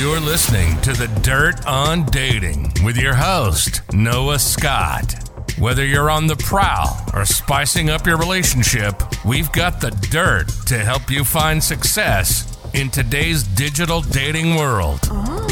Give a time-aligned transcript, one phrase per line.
[0.00, 5.14] You're listening to The Dirt on Dating with your host, Noah Scott.
[5.56, 10.78] Whether you're on the prowl or spicing up your relationship, we've got the dirt to
[10.78, 14.98] help you find success in today's digital dating world.
[15.04, 15.44] Oh.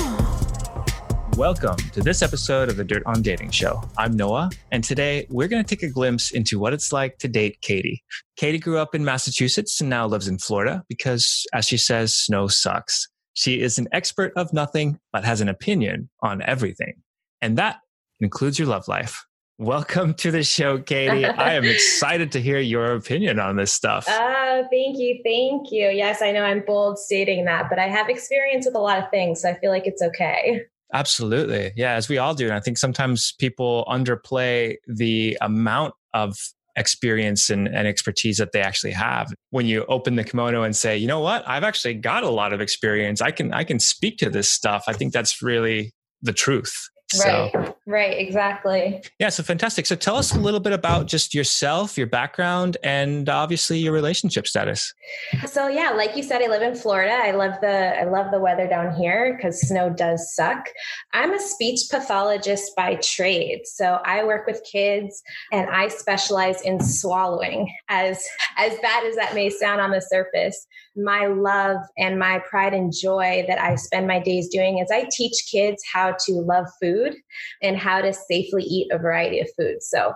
[1.37, 3.81] Welcome to this episode of the Dirt on Dating Show.
[3.97, 7.29] I'm Noah, and today we're going to take a glimpse into what it's like to
[7.29, 8.03] date Katie.
[8.37, 12.49] Katie grew up in Massachusetts and now lives in Florida because, as she says, snow
[12.49, 13.09] sucks.
[13.35, 16.95] She is an expert of nothing, but has an opinion on everything.
[17.41, 17.79] And that
[18.21, 19.25] includes your love life.
[19.59, 21.25] Welcome to the show, Katie.
[21.25, 24.07] I am excited to hear your opinion on this stuff.
[24.09, 25.21] Oh, thank you.
[25.25, 25.89] Thank you.
[25.89, 29.11] Yes, I know I'm bold stating that, but I have experience with a lot of
[29.11, 29.43] things.
[29.43, 30.63] So I feel like it's okay.
[30.93, 31.73] Absolutely.
[31.77, 32.47] Yeah, as we all do.
[32.47, 36.37] And I think sometimes people underplay the amount of
[36.77, 39.33] experience and, and, expertise that they actually have.
[39.51, 41.47] When you open the kimono and say you know what?
[41.47, 43.21] I've actually got a lot of experience.
[43.21, 44.85] I can i can speak to this stuff.
[44.87, 46.89] I think that's really the truth
[47.21, 49.03] Right, so, right, exactly.
[49.19, 49.87] Yeah, so fantastic.
[49.87, 54.47] So tell us a little bit about just yourself, your background, and obviously your relationship
[54.47, 54.93] status.
[55.47, 57.13] So yeah, like you said, I live in Florida.
[57.13, 60.69] I love the I love the weather down here because snow does suck.
[61.13, 66.81] I'm a speech pathologist by trade, so I work with kids, and I specialize in
[66.81, 67.73] swallowing.
[67.89, 68.25] As
[68.57, 70.67] as bad as that may sound on the surface,
[70.97, 75.09] my love and my pride and joy that I spend my days doing is I
[75.11, 77.02] teach kids how to love food
[77.63, 79.89] and how to safely eat a variety of foods.
[79.89, 80.15] So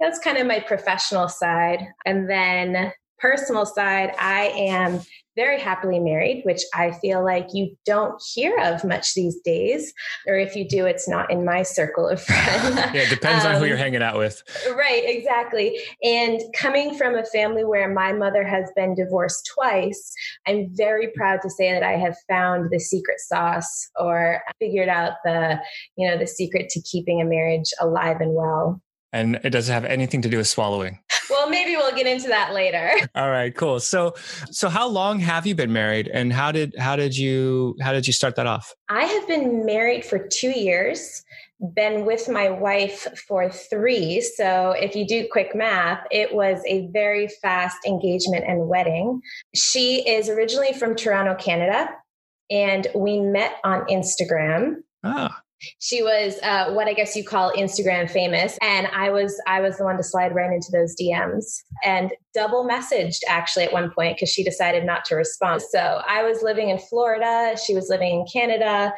[0.00, 1.86] that's kind of my professional side.
[2.04, 5.00] And then personal side, I am
[5.36, 9.92] very happily married, which I feel like you don't hear of much these days.
[10.26, 12.76] Or if you do, it's not in my circle of friends.
[12.76, 14.42] yeah, it depends um, on who you're um, hanging out with.
[14.74, 15.78] Right, exactly.
[16.02, 20.12] And coming from a family where my mother has been divorced twice,
[20.48, 25.12] I'm very proud to say that I have found the secret sauce or figured out
[25.24, 25.60] the,
[25.96, 28.80] you know, the secret to keeping a marriage alive and well.
[29.12, 30.98] And it doesn't have anything to do with swallowing
[31.30, 32.90] well, maybe we'll get into that later.
[33.14, 33.80] All right, cool.
[33.80, 34.14] So,
[34.50, 38.06] so how long have you been married, and how did how did you how did
[38.06, 38.74] you start that off?
[38.88, 41.24] I have been married for two years.
[41.74, 44.20] Been with my wife for three.
[44.20, 49.20] So, if you do quick math, it was a very fast engagement and wedding.
[49.54, 51.88] She is originally from Toronto, Canada,
[52.50, 54.76] and we met on Instagram.
[55.02, 55.42] Ah
[55.78, 59.78] she was uh, what I guess you call Instagram famous, and I was I was
[59.78, 61.44] the one to slide right into those DMs
[61.84, 65.62] and double messaged actually at one point because she decided not to respond.
[65.62, 68.92] So I was living in Florida, she was living in Canada.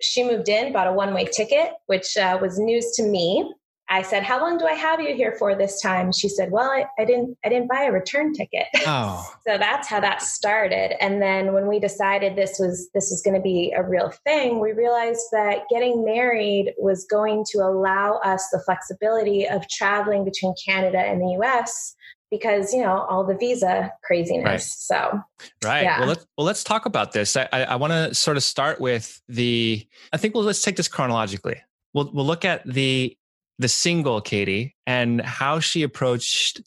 [0.00, 3.52] She moved in, bought a one way ticket, which uh, was news to me.
[3.90, 6.70] I said, "How long do I have you here for this time?" She said, "Well,
[6.70, 9.30] I, I didn't I didn't buy a return ticket." Oh.
[9.46, 11.02] so that's how that started.
[11.02, 14.60] And then when we decided this was this was going to be a real thing,
[14.60, 20.54] we realized that getting married was going to allow us the flexibility of traveling between
[20.64, 21.96] Canada and the US
[22.30, 24.44] because you know all the visa craziness.
[24.44, 24.60] Right.
[24.60, 25.20] So
[25.64, 25.82] right.
[25.82, 26.00] Yeah.
[26.00, 27.36] Well, let's well let's talk about this.
[27.36, 29.86] I I, I want to sort of start with the.
[30.12, 31.60] I think well let's take this chronologically.
[31.94, 33.16] We'll we'll look at the
[33.58, 36.60] the single Katie and how she approached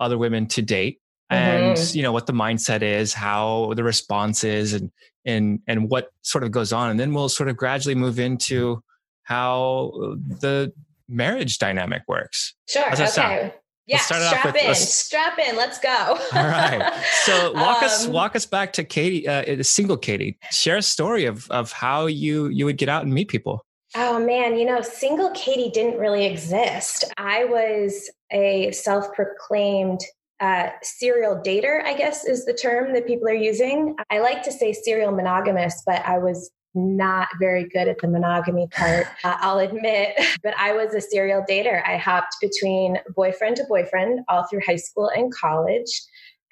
[0.00, 1.00] other women to date
[1.30, 1.96] and mm-hmm.
[1.96, 4.90] you know what the mindset is how the response is and
[5.24, 8.82] and and what sort of goes on and then we'll sort of gradually move into
[9.22, 9.92] how
[10.40, 10.72] the
[11.08, 13.52] marriage dynamic works sure okay sound?
[13.86, 15.56] Yeah, strap with, in, strap in.
[15.56, 15.90] Let's go.
[15.90, 16.90] all right.
[17.24, 20.38] So walk um, us walk us back to Katie, uh, single Katie.
[20.50, 23.66] Share a story of of how you you would get out and meet people.
[23.96, 27.04] Oh man, you know, single Katie didn't really exist.
[27.16, 30.00] I was a self proclaimed
[30.40, 33.94] uh, serial dater, I guess is the term that people are using.
[34.10, 38.66] I like to say serial monogamous, but I was not very good at the monogamy
[38.66, 40.20] part, uh, I'll admit.
[40.42, 41.82] But I was a serial dater.
[41.86, 46.02] I hopped between boyfriend to boyfriend all through high school and college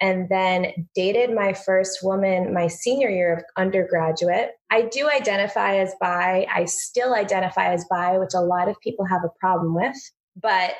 [0.02, 4.50] and then dated my first woman my senior year of undergraduate.
[4.68, 6.46] I do identify as bi.
[6.52, 9.96] I still identify as bi, which a lot of people have a problem with.
[10.36, 10.72] But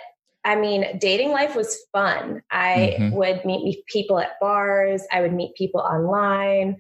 [0.45, 2.43] I mean, dating life was fun.
[2.51, 3.15] I mm-hmm.
[3.15, 6.79] would meet people at bars, I would meet people online.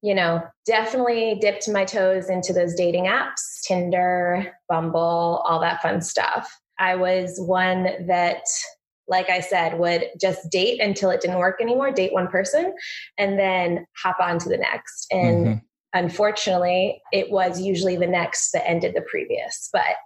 [0.00, 6.02] You know, definitely dipped my toes into those dating apps, Tinder, Bumble, all that fun
[6.02, 6.60] stuff.
[6.78, 8.42] I was one that
[9.08, 12.74] like I said, would just date until it didn't work anymore, date one person,
[13.18, 15.06] and then hop on to the next.
[15.10, 15.58] And mm-hmm.
[15.92, 19.68] unfortunately, it was usually the next that ended the previous.
[19.72, 19.96] But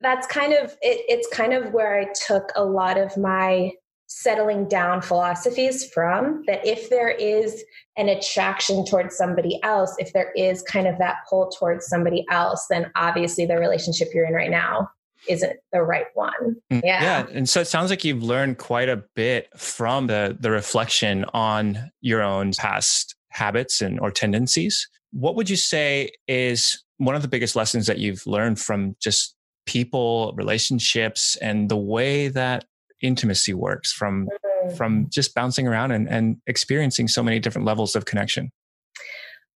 [0.00, 3.72] that's kind of it, it's kind of where I took a lot of my
[4.14, 7.64] settling down philosophies from that if there is
[7.96, 12.66] an attraction towards somebody else if there is kind of that pull towards somebody else
[12.68, 14.86] then obviously the relationship you're in right now
[15.28, 16.56] isn't the right one.
[16.70, 17.26] Mm, yeah yeah.
[17.32, 21.90] and so it sounds like you've learned quite a bit from the the reflection on
[22.00, 24.88] your own past habits and or tendencies.
[25.12, 29.34] What would you say is one of the biggest lessons that you've learned from just
[29.66, 32.64] people relationships and the way that
[33.00, 34.74] intimacy works from mm-hmm.
[34.76, 38.50] from just bouncing around and, and experiencing so many different levels of connection?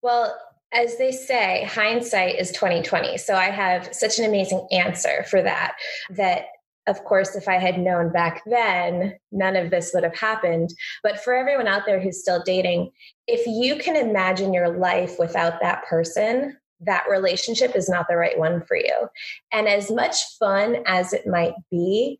[0.01, 0.35] Well
[0.73, 5.75] as they say hindsight is 2020 so i have such an amazing answer for that
[6.09, 6.45] that
[6.87, 11.19] of course if i had known back then none of this would have happened but
[11.23, 12.91] for everyone out there who's still dating
[13.27, 18.37] if you can imagine your life without that person that relationship is not the right
[18.37, 19.07] one for you
[19.51, 22.19] and as much fun as it might be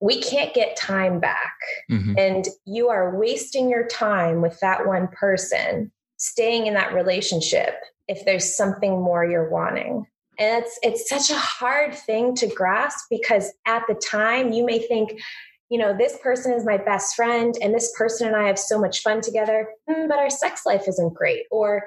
[0.00, 1.54] we can't get time back.
[1.90, 2.18] Mm-hmm.
[2.18, 7.74] And you are wasting your time with that one person, staying in that relationship
[8.08, 10.06] if there's something more you're wanting.
[10.38, 14.80] And it's it's such a hard thing to grasp because at the time you may
[14.80, 15.20] think,
[15.68, 18.80] you know, this person is my best friend and this person and I have so
[18.80, 21.44] much fun together, mm, but our sex life isn't great.
[21.52, 21.84] Or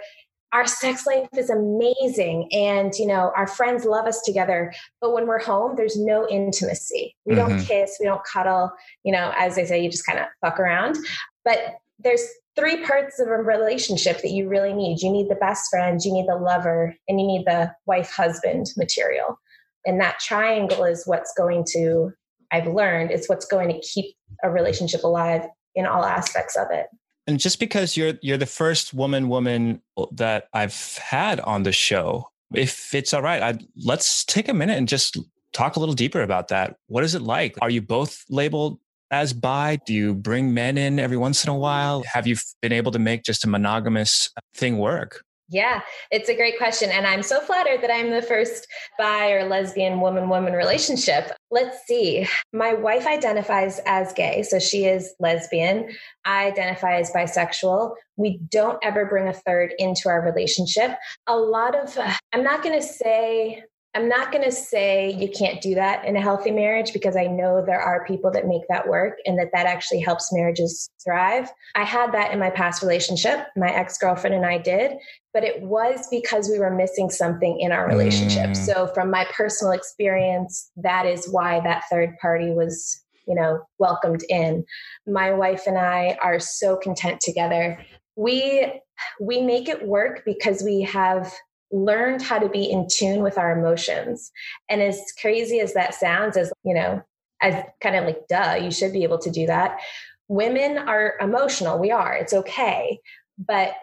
[0.54, 5.28] our sex life is amazing and you know our friends love us together but when
[5.28, 7.50] we're home there's no intimacy we mm-hmm.
[7.50, 8.72] don't kiss we don't cuddle
[9.04, 10.98] you know as they say you just kind of fuck around
[11.44, 12.24] but there's
[12.56, 16.14] three parts of a relationship that you really need you need the best friend you
[16.14, 19.40] need the lover and you need the wife husband material
[19.86, 22.12] and that triangle is what's going to
[22.52, 25.44] i've learned it's what's going to keep a relationship alive
[25.76, 26.88] in all aspects of it
[27.28, 31.74] and just because you're you're the first woman woman uh, that I've had on the
[31.74, 35.18] show, if it's all right, I'd, let's take a minute and just
[35.52, 36.78] talk a little deeper about that.
[36.88, 37.58] What is it like?
[37.62, 38.80] Are you both labeled
[39.12, 39.80] as bi?
[39.86, 42.04] Do you bring men in every once in a while?
[42.14, 45.24] Have you been able to make just a monogamous thing work?
[45.50, 45.82] Yeah,
[46.12, 46.90] it's a great question.
[46.92, 48.68] And I'm so flattered that I'm the first
[48.98, 51.32] bi or lesbian woman woman relationship.
[51.52, 52.28] Let's see.
[52.52, 55.90] My wife identifies as gay, so she is lesbian.
[56.26, 57.94] I identify as bisexual.
[58.18, 60.98] We don't ever bring a third into our relationship.
[61.28, 63.64] A lot of, uh, I'm not going to say
[63.98, 67.26] I'm not going to say you can't do that in a healthy marriage because I
[67.26, 71.50] know there are people that make that work and that that actually helps marriages thrive.
[71.74, 73.48] I had that in my past relationship.
[73.56, 74.98] My ex girlfriend and I did,
[75.34, 78.52] but it was because we were missing something in our relationship.
[78.52, 78.56] Mm.
[78.56, 84.24] So, from my personal experience, that is why that third party was, you know, welcomed
[84.30, 84.64] in.
[85.08, 87.84] My wife and I are so content together.
[88.16, 88.80] We
[89.20, 91.34] we make it work because we have
[91.72, 94.32] learned how to be in tune with our emotions.
[94.70, 97.02] And as crazy as that sounds, as you know,
[97.42, 99.80] as kind of like, duh, you should be able to do that.
[100.28, 101.80] Women are emotional.
[101.80, 102.14] We are.
[102.14, 103.00] It's okay.
[103.38, 103.74] But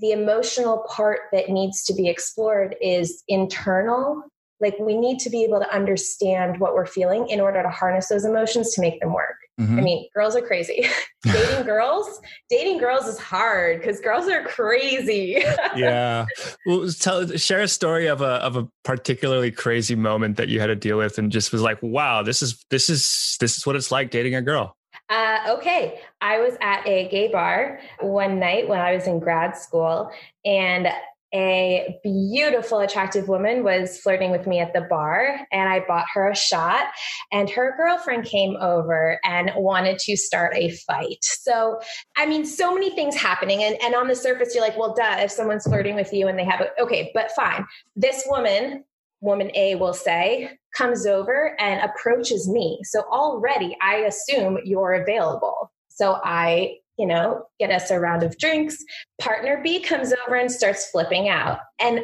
[0.00, 4.22] the emotional part that needs to be explored is internal.
[4.60, 8.08] Like we need to be able to understand what we're feeling in order to harness
[8.08, 9.36] those emotions to make them work.
[9.58, 9.78] Mm-hmm.
[9.78, 10.86] I mean, girls are crazy.
[11.24, 15.42] dating girls, dating girls is hard because girls are crazy.
[15.76, 16.26] yeah.
[16.64, 20.66] Well, tell share a story of a of a particularly crazy moment that you had
[20.68, 23.74] to deal with, and just was like, wow, this is this is this is what
[23.74, 24.76] it's like dating a girl.
[25.10, 29.56] Uh, okay, I was at a gay bar one night when I was in grad
[29.56, 30.10] school,
[30.44, 30.88] and
[31.34, 36.30] a beautiful, attractive woman was flirting with me at the bar, and I bought her
[36.30, 36.86] a shot.
[37.30, 41.22] And her girlfriend came over and wanted to start a fight.
[41.22, 41.80] So,
[42.16, 43.62] I mean, so many things happening.
[43.62, 46.38] And, and on the surface, you're like, well, duh, if someone's flirting with you and
[46.38, 47.66] they have it, okay, but fine.
[47.94, 48.84] This woman,
[49.20, 52.80] woman A will say, comes over and approaches me.
[52.84, 55.72] So already I assume you're available.
[55.88, 58.76] So I you know, get us a round of drinks.
[59.20, 61.60] Partner B comes over and starts flipping out.
[61.80, 62.00] And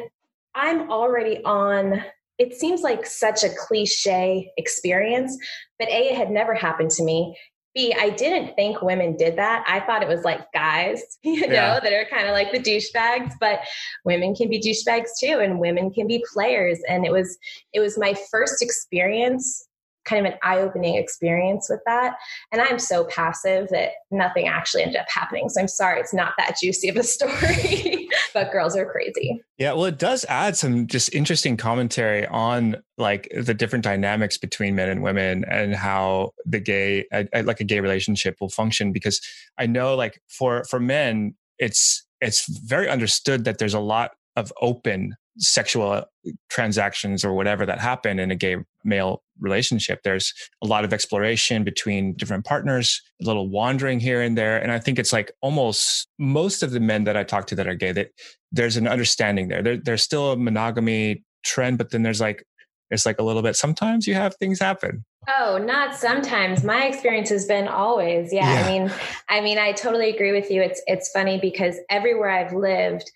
[0.55, 2.01] I'm already on,
[2.39, 5.37] it seems like such a cliche experience,
[5.77, 7.37] but A, it had never happened to me.
[7.75, 9.65] B, I didn't think women did that.
[9.67, 11.79] I thought it was like guys, you know, yeah.
[11.81, 13.59] that are kind of like the douchebags, but
[14.05, 16.79] women can be douchebags too, and women can be players.
[16.87, 17.37] And it was,
[17.73, 19.67] it was my first experience
[20.05, 22.15] kind of an eye-opening experience with that.
[22.51, 25.49] And i'm so passive that nothing actually ended up happening.
[25.49, 29.41] So i'm sorry it's not that juicy of a story but girls are crazy.
[29.57, 34.75] Yeah well it does add some just interesting commentary on like the different dynamics between
[34.75, 38.91] men and women and how the gay uh, uh, like a gay relationship will function.
[38.91, 39.21] Because
[39.57, 44.51] i know like for for men it's it's very understood that there's a lot of
[44.61, 46.03] open sexual uh,
[46.49, 50.01] transactions or whatever that happen in a gay male relationship.
[50.03, 54.57] There's a lot of exploration between different partners, a little wandering here and there.
[54.61, 57.67] And I think it's like almost most of the men that I talk to that
[57.67, 58.11] are gay, that
[58.51, 59.61] there's an understanding there.
[59.61, 62.45] there there's still a monogamy trend, but then there's like,
[62.91, 65.03] it's like a little bit, sometimes you have things happen.
[65.27, 66.63] Oh, not sometimes.
[66.63, 68.31] My experience has been always.
[68.31, 68.61] Yeah, yeah.
[68.61, 68.91] I mean,
[69.27, 70.61] I mean, I totally agree with you.
[70.61, 73.11] It's it's funny because everywhere I've lived,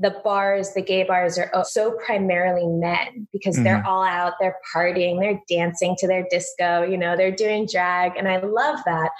[0.00, 3.64] the bars, the gay bars are so primarily men because mm-hmm.
[3.64, 8.16] they're all out, they're partying, they're dancing to their disco, you know, they're doing drag.
[8.16, 9.10] And I love that.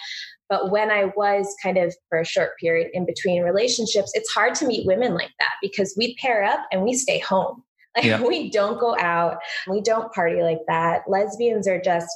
[0.48, 4.54] But when I was kind of for a short period in between relationships, it's hard
[4.56, 7.62] to meet women like that because we pair up and we stay home.
[7.96, 8.22] Like yeah.
[8.22, 11.02] we don't go out, we don't party like that.
[11.08, 12.08] Lesbians are just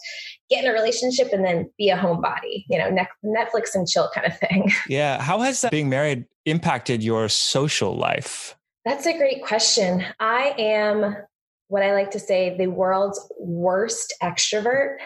[0.49, 4.26] get in a relationship and then be a homebody, you know, Netflix and chill kind
[4.26, 4.71] of thing.
[4.88, 5.21] Yeah.
[5.21, 8.57] How has that being married impacted your social life?
[8.85, 10.04] That's a great question.
[10.21, 11.16] I am
[11.69, 14.99] what I like to say the world's worst extrovert.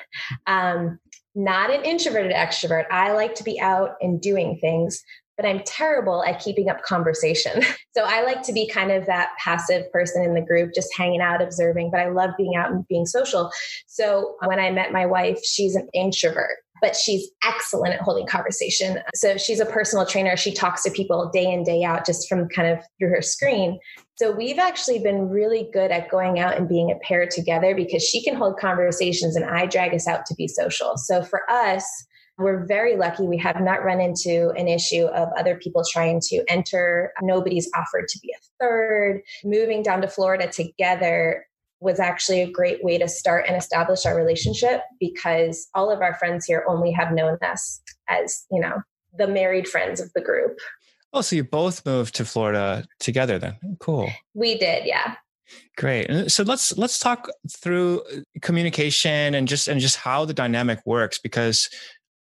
[0.46, 0.98] Um,
[1.34, 2.86] not an introverted extrovert.
[2.90, 5.02] I like to be out and doing things,
[5.38, 7.62] but I'm terrible at keeping up conversation.
[7.96, 11.22] so I like to be kind of that passive person in the group, just hanging
[11.22, 13.50] out, observing, but I love being out and being social.
[13.86, 19.00] So when I met my wife, she's an introvert but she's excellent at holding conversation.
[19.14, 20.36] So she's a personal trainer.
[20.36, 23.78] She talks to people day in, day out, just from kind of through her screen.
[24.16, 28.02] So we've actually been really good at going out and being a pair together because
[28.02, 30.96] she can hold conversations and I drag us out to be social.
[30.96, 31.84] So for us,
[32.38, 36.44] we're very lucky we have not run into an issue of other people trying to
[36.48, 37.12] enter.
[37.20, 39.22] Nobody's offered to be a third.
[39.44, 41.46] Moving down to Florida together
[41.80, 46.14] was actually a great way to start and establish our relationship because all of our
[46.14, 48.82] friends here only have known us as, you know,
[49.16, 50.58] the married friends of the group.
[51.12, 53.56] Oh, so you both moved to Florida together then.
[53.80, 54.10] Cool.
[54.34, 55.16] We did, yeah.
[55.76, 56.10] Great.
[56.10, 58.02] Uh, so let's let's talk through
[58.42, 61.70] communication and just and just how the dynamic works because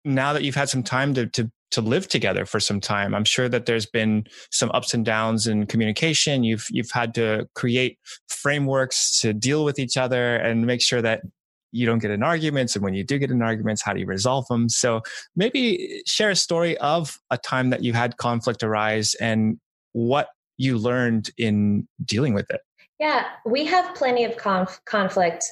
[0.05, 3.13] now that you've had some time to to to live together for some time.
[3.13, 6.43] I'm sure that there's been some ups and downs in communication.
[6.43, 7.99] You've you've had to create
[8.29, 11.21] frameworks to deal with each other and make sure that
[11.71, 14.05] you don't get in arguments and when you do get in arguments how do you
[14.05, 15.01] resolve them so
[15.35, 19.59] maybe share a story of a time that you had conflict arise and
[19.91, 22.61] what you learned in dealing with it
[22.99, 25.43] yeah we have plenty of conf- conflict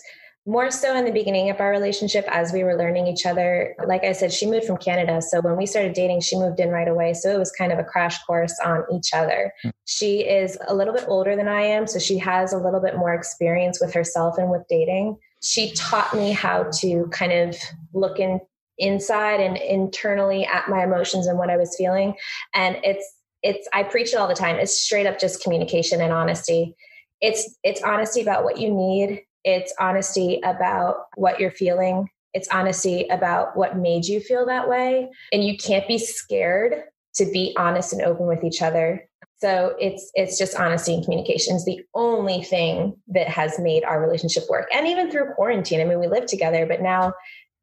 [0.45, 3.75] more so in the beginning of our relationship as we were learning each other.
[3.87, 5.19] Like I said, she moved from Canada.
[5.21, 7.15] So when we started dating, she moved in right away.
[7.15, 9.51] So it was kind of a crash course on each other.
[9.65, 9.71] Mm.
[9.85, 11.87] She is a little bit older than I am.
[11.87, 15.17] So she has a little bit more experience with herself and with dating.
[15.41, 17.57] She taught me how to kind of
[17.93, 18.39] look in
[18.77, 22.13] inside and internally at my emotions and what I was feeling.
[22.53, 24.57] And it's, it's, I preach it all the time.
[24.57, 26.75] It's straight up just communication and honesty.
[27.21, 32.09] It's, it's honesty about what you need it's honesty about what you're feeling.
[32.33, 35.09] It's honesty about what made you feel that way.
[35.31, 36.83] And you can't be scared
[37.15, 39.07] to be honest and open with each other.
[39.37, 44.01] So it's it's just honesty and communication is the only thing that has made our
[44.01, 44.67] relationship work.
[44.73, 47.13] And even through quarantine, I mean, we live together, but now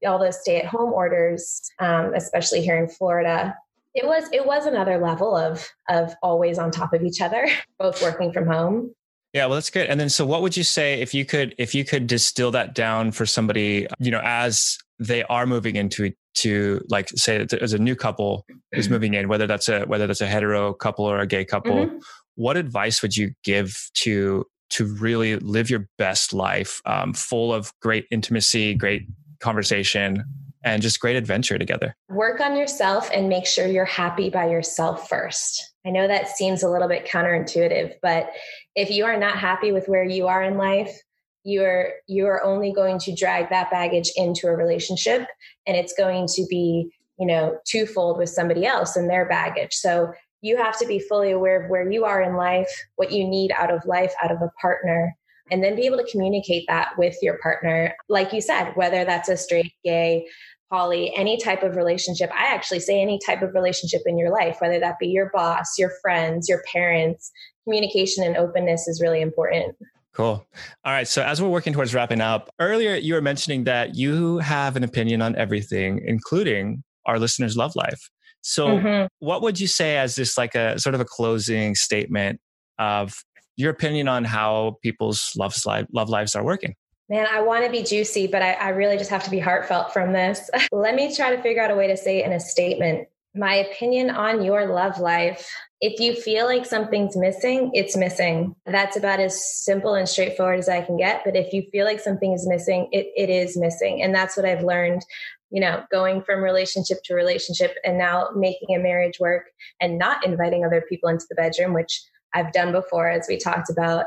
[0.06, 3.54] all those stay-at-home orders, um, especially here in Florida,
[3.94, 7.46] it was it was another level of of always on top of each other,
[7.78, 8.94] both working from home.
[9.32, 9.86] Yeah, well, that's good.
[9.86, 12.74] And then, so what would you say if you could if you could distill that
[12.74, 17.78] down for somebody, you know, as they are moving into to like say as a
[17.78, 18.94] new couple who's mm-hmm.
[18.94, 21.98] moving in, whether that's a whether that's a hetero couple or a gay couple, mm-hmm.
[22.34, 27.72] what advice would you give to to really live your best life, um, full of
[27.80, 29.02] great intimacy, great
[29.40, 30.24] conversation,
[30.62, 31.94] and just great adventure together?
[32.10, 35.71] Work on yourself and make sure you're happy by yourself first.
[35.84, 38.30] I know that seems a little bit counterintuitive, but
[38.76, 40.96] if you are not happy with where you are in life,
[41.44, 45.26] you're you're only going to drag that baggage into a relationship
[45.66, 49.72] and it's going to be, you know, twofold with somebody else and their baggage.
[49.72, 53.26] So you have to be fully aware of where you are in life, what you
[53.26, 55.16] need out of life, out of a partner,
[55.50, 57.94] and then be able to communicate that with your partner.
[58.08, 60.26] Like you said, whether that's a straight, gay,
[60.72, 62.30] poly, any type of relationship.
[62.32, 65.78] I actually say any type of relationship in your life, whether that be your boss,
[65.78, 67.30] your friends, your parents,
[67.64, 69.76] communication and openness is really important.
[70.14, 70.46] Cool.
[70.84, 71.08] All right.
[71.08, 74.84] So, as we're working towards wrapping up, earlier you were mentioning that you have an
[74.84, 78.10] opinion on everything, including our listeners' love life.
[78.42, 79.06] So, mm-hmm.
[79.20, 82.40] what would you say as this like a sort of a closing statement
[82.78, 83.14] of
[83.56, 85.54] your opinion on how people's love,
[85.92, 86.74] love lives are working?
[87.12, 89.92] Man, I want to be juicy, but I, I really just have to be heartfelt
[89.92, 90.48] from this.
[90.72, 93.06] Let me try to figure out a way to say it in a statement.
[93.34, 95.46] My opinion on your love life
[95.82, 98.54] if you feel like something's missing, it's missing.
[98.66, 101.22] That's about as simple and straightforward as I can get.
[101.24, 104.00] But if you feel like something is missing, it, it is missing.
[104.00, 105.04] And that's what I've learned,
[105.50, 109.46] you know, going from relationship to relationship and now making a marriage work
[109.80, 112.00] and not inviting other people into the bedroom, which
[112.32, 114.06] I've done before, as we talked about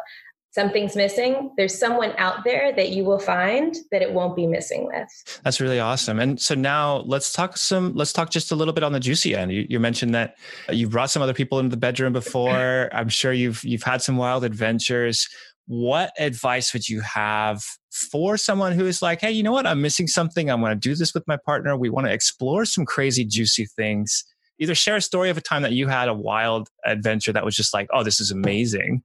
[0.55, 4.87] something's missing, there's someone out there that you will find that it won't be missing
[4.87, 5.07] with.
[5.43, 6.17] That's really awesome.
[6.17, 9.35] And so now let's talk some, let's talk just a little bit on the juicy
[9.35, 9.51] end.
[9.51, 10.37] You, you mentioned that
[10.69, 12.89] you've brought some other people into the bedroom before.
[12.93, 15.27] I'm sure you've, you've had some wild adventures.
[15.67, 19.67] What advice would you have for someone who is like, Hey, you know what?
[19.67, 20.49] I'm missing something.
[20.49, 21.75] I want to do this with my partner.
[21.75, 24.23] We want to explore some crazy, juicy things.
[24.57, 27.57] Either share a story of a time that you had a wild adventure that was
[27.57, 29.03] just like, Oh, this is amazing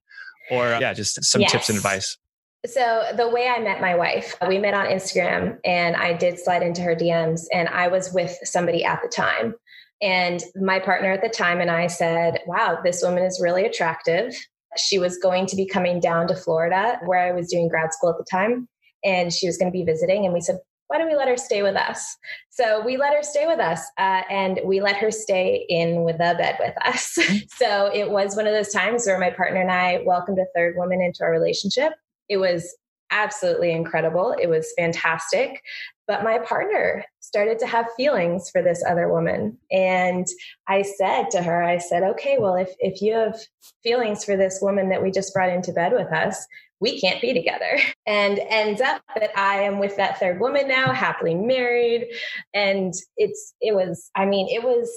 [0.51, 1.51] or uh, yeah, just some yes.
[1.51, 2.17] tips and advice.
[2.65, 6.61] So, the way I met my wife, we met on Instagram and I did slide
[6.61, 9.55] into her DMs, and I was with somebody at the time.
[10.01, 14.35] And my partner at the time and I said, Wow, this woman is really attractive.
[14.77, 18.11] She was going to be coming down to Florida, where I was doing grad school
[18.11, 18.67] at the time,
[19.03, 20.25] and she was going to be visiting.
[20.25, 20.59] And we said,
[20.91, 22.17] why don't we let her stay with us?
[22.49, 26.17] So we let her stay with us uh, and we let her stay in with
[26.17, 27.17] the bed with us.
[27.21, 27.37] Mm-hmm.
[27.55, 30.75] so it was one of those times where my partner and I welcomed a third
[30.75, 31.93] woman into our relationship.
[32.29, 32.75] It was
[33.11, 34.35] absolutely incredible.
[34.41, 35.61] It was fantastic.
[36.07, 39.57] But my partner started to have feelings for this other woman.
[39.71, 40.25] And
[40.67, 43.39] I said to her, I said, okay, well, if, if you have
[43.83, 46.45] feelings for this woman that we just brought into bed with us,
[46.81, 47.79] we can't be together.
[48.07, 52.07] And ends up that I am with that third woman now, happily married.
[52.53, 54.91] And it's, it was, I mean, it was,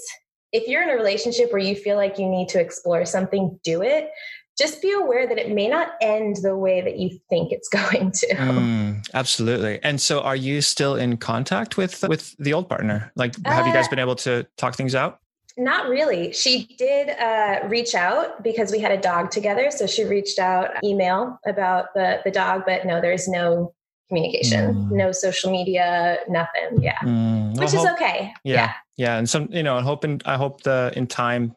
[0.51, 3.83] if you're in a relationship where you feel like you need to explore something, do
[3.83, 4.09] it.
[4.57, 8.11] Just be aware that it may not end the way that you think it's going
[8.11, 8.27] to.
[8.35, 9.79] Mm, absolutely.
[9.83, 13.13] And so are you still in contact with with the old partner?
[13.15, 15.19] Like have uh, you guys been able to talk things out?
[15.57, 16.33] Not really.
[16.33, 19.71] She did uh, reach out because we had a dog together.
[19.71, 23.73] So she reached out email about the the dog, but no, there's no
[24.09, 24.91] communication, mm.
[24.91, 26.81] no social media, nothing.
[26.81, 27.57] Yeah, mm.
[27.57, 28.33] which is okay.
[28.43, 28.53] Yeah.
[28.53, 31.55] yeah, yeah, and some you know, I hope hoping I hope the in time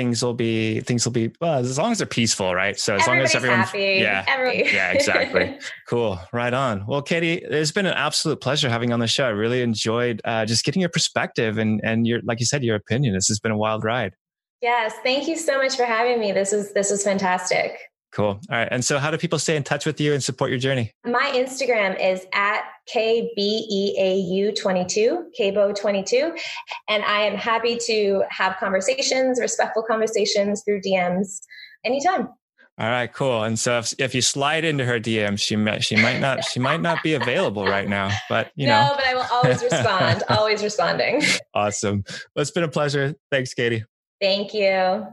[0.00, 2.78] things will be things will be well as long as they're peaceful right?
[2.78, 3.98] So as Everybody's long as everyone's happy.
[4.00, 4.24] yeah.
[4.26, 4.70] Everybody.
[4.72, 5.58] yeah exactly.
[5.88, 6.18] Cool.
[6.32, 6.86] Right on.
[6.86, 9.26] Well katie it's been an absolute pleasure having on the show.
[9.26, 12.76] I really enjoyed uh, just getting your perspective and and your like you said your
[12.76, 13.14] opinion.
[13.14, 14.14] This has been a wild ride.
[14.62, 14.94] Yes.
[15.02, 16.32] Thank you so much for having me.
[16.32, 17.78] This is this was fantastic
[18.12, 18.26] Cool.
[18.26, 18.68] All right.
[18.70, 20.92] And so, how do people stay in touch with you and support your journey?
[21.04, 26.38] My Instagram is at KBEAU22, KBO22.
[26.88, 31.40] And I am happy to have conversations, respectful conversations through DMs
[31.84, 32.30] anytime.
[32.80, 33.44] All right, cool.
[33.44, 36.58] And so if, if you slide into her DM, she might she might not she
[36.58, 38.88] might not be available right now, but you no, know.
[38.88, 40.22] No, but I will always respond.
[40.30, 41.22] always responding.
[41.52, 42.02] Awesome.
[42.34, 43.14] Well, it's been a pleasure.
[43.30, 43.84] Thanks, Katie.
[44.18, 45.06] Thank you.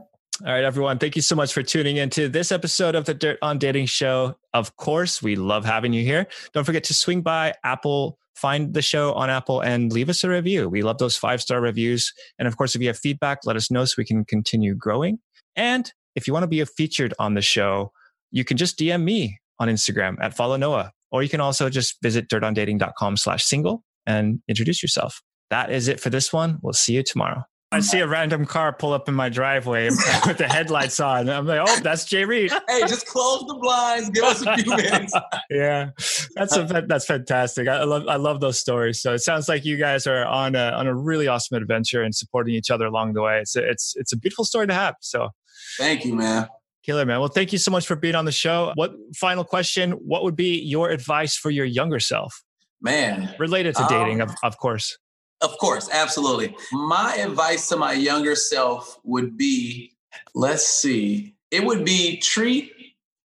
[0.46, 0.98] All right, everyone.
[0.98, 3.86] Thank you so much for tuning in to this episode of the Dirt on Dating
[3.86, 4.36] Show.
[4.54, 6.28] Of course, we love having you here.
[6.54, 10.28] Don't forget to swing by Apple, find the show on Apple, and leave us a
[10.28, 10.68] review.
[10.68, 12.12] We love those five star reviews.
[12.38, 15.18] And of course, if you have feedback, let us know so we can continue growing.
[15.56, 17.90] And if you want to be featured on the show,
[18.30, 22.00] you can just DM me on Instagram at follow Noah, or you can also just
[22.00, 25.20] visit dirtondating.com slash single and introduce yourself.
[25.50, 26.60] That is it for this one.
[26.62, 27.42] We'll see you tomorrow.
[27.70, 29.98] I see a random car pull up in my driveway with
[30.38, 31.28] the headlights on.
[31.28, 32.50] I'm like, oh, that's Jay Reed.
[32.68, 34.08] hey, just close the blinds.
[34.08, 35.12] Give us a few minutes.
[35.50, 35.90] yeah,
[36.34, 37.68] that's a, that's fantastic.
[37.68, 39.02] I love I love those stories.
[39.02, 42.14] So it sounds like you guys are on a on a really awesome adventure and
[42.14, 43.40] supporting each other along the way.
[43.40, 44.94] It's a, it's it's a beautiful story to have.
[45.00, 45.28] So
[45.76, 46.48] thank you, man.
[46.84, 47.20] Killer man.
[47.20, 48.72] Well, thank you so much for being on the show.
[48.76, 49.92] What final question?
[49.92, 52.42] What would be your advice for your younger self?
[52.80, 54.96] Man, related to dating, um, of, of course.
[55.40, 56.56] Of course, absolutely.
[56.72, 59.92] My advice to my younger self would be
[60.34, 61.34] let's see.
[61.50, 62.72] It would be treat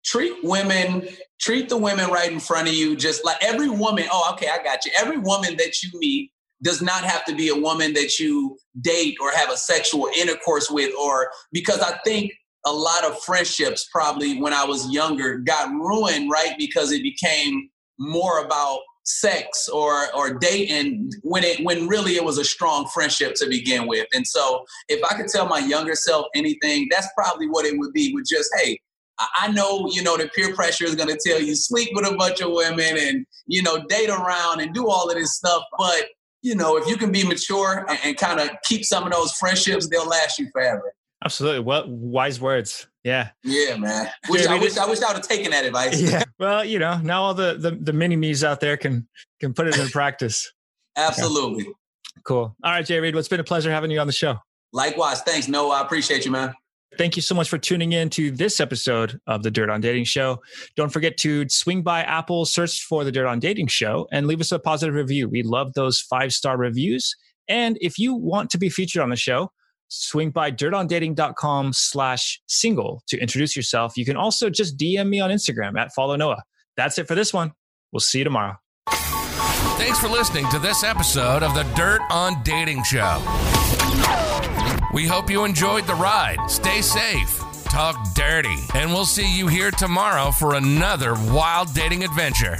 [0.05, 1.07] treat women
[1.40, 4.07] treat the women right in front of you just like every woman.
[4.11, 4.92] Oh, okay, I got you.
[4.99, 9.16] Every woman that you meet does not have to be a woman that you date
[9.21, 12.33] or have a sexual intercourse with or because I think
[12.66, 17.71] a lot of friendships probably when I was younger got ruined right because it became
[18.01, 23.35] more about sex or or dating when it when really it was a strong friendship
[23.35, 24.07] to begin with.
[24.12, 27.92] And so if I could tell my younger self anything, that's probably what it would
[27.92, 28.12] be.
[28.14, 28.79] With just hey,
[29.18, 32.16] I know you know the peer pressure is going to tell you sleep with a
[32.16, 36.09] bunch of women and you know date around and do all of this stuff, but
[36.42, 39.33] you know if you can be mature and, and kind of keep some of those
[39.33, 40.92] friendships, they'll last you forever.
[41.24, 41.61] Absolutely.
[41.61, 42.87] Well, wise words.
[43.02, 43.31] Yeah.
[43.42, 44.09] Yeah, man.
[44.28, 46.00] Wish, I, wish, I wish I would have taken that advice.
[46.11, 46.22] Yeah.
[46.38, 49.09] Well, you know, now all the, the, the mini me's out there can,
[49.40, 50.52] can put it in practice.
[50.96, 51.64] Absolutely.
[51.64, 51.72] Yeah.
[52.24, 52.54] Cool.
[52.62, 54.37] All right, Jay Reed, well, it's been a pleasure having you on the show.
[54.72, 55.22] Likewise.
[55.22, 55.76] Thanks, Noah.
[55.76, 56.54] I appreciate you, man.
[56.96, 60.04] Thank you so much for tuning in to this episode of the Dirt on Dating
[60.04, 60.40] Show.
[60.76, 64.40] Don't forget to swing by Apple, search for the Dirt on Dating Show, and leave
[64.40, 65.28] us a positive review.
[65.28, 67.14] We love those five star reviews.
[67.46, 69.52] And if you want to be featured on the show,
[69.88, 73.96] swing by dirtondating.com slash single to introduce yourself.
[73.96, 76.42] You can also just DM me on Instagram at follow Noah.
[76.77, 77.53] That's it for this one.
[77.92, 78.57] We'll see you tomorrow.
[79.79, 83.22] Thanks for listening to this episode of the Dirt on Dating Show.
[84.92, 86.38] We hope you enjoyed the ride.
[86.48, 92.59] Stay safe, talk dirty, and we'll see you here tomorrow for another wild dating adventure.